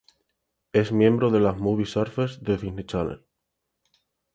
[0.73, 3.23] Es miembro de las Movie Surfers de Disney Channel.